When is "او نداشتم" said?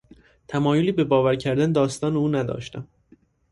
2.15-2.87